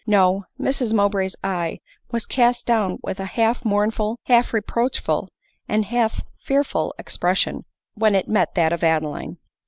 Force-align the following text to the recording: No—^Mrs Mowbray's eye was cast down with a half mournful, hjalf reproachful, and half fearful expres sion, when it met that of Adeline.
No—^Mrs 0.07 0.95
Mowbray's 0.95 1.35
eye 1.43 1.77
was 2.11 2.25
cast 2.25 2.65
down 2.65 2.97
with 3.03 3.19
a 3.19 3.25
half 3.37 3.63
mournful, 3.63 4.17
hjalf 4.27 4.51
reproachful, 4.51 5.29
and 5.67 5.85
half 5.85 6.23
fearful 6.39 6.95
expres 6.97 7.37
sion, 7.37 7.65
when 7.93 8.15
it 8.15 8.27
met 8.27 8.55
that 8.55 8.73
of 8.73 8.83
Adeline. 8.83 9.37